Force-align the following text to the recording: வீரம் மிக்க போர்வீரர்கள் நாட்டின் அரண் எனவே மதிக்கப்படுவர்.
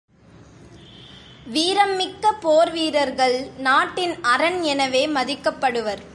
வீரம் 1.53 1.93
மிக்க 1.95 2.33
போர்வீரர்கள் 2.43 3.37
நாட்டின் 3.57 4.13
அரண் 4.33 4.59
எனவே 4.73 5.03
மதிக்கப்படுவர். 5.07 6.01